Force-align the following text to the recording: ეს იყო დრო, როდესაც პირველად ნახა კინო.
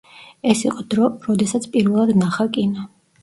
ეს 0.51 0.63
იყო 0.67 0.85
დრო, 0.93 1.09
როდესაც 1.27 1.67
პირველად 1.75 2.15
ნახა 2.23 2.47
კინო. 2.59 2.89